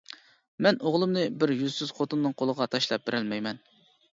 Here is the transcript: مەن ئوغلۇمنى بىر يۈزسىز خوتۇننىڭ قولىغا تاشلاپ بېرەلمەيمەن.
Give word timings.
مەن 0.65 0.79
ئوغلۇمنى 0.91 1.25
بىر 1.43 1.53
يۈزسىز 1.57 1.93
خوتۇننىڭ 1.99 2.35
قولىغا 2.43 2.71
تاشلاپ 2.77 3.07
بېرەلمەيمەن. 3.11 3.63